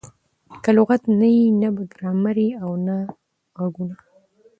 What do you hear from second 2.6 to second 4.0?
او نه ږغونه.